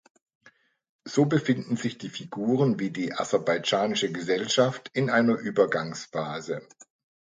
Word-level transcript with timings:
So 1.05 1.25
befinden 1.25 1.77
sich 1.77 1.99
die 1.99 2.09
Figuren 2.09 2.79
wie 2.79 2.89
die 2.89 3.13
aserbaidschanische 3.13 4.11
Gesellschaft 4.11 4.89
in 4.93 5.11
einer 5.11 5.37
Übergangsphase. 5.37 6.67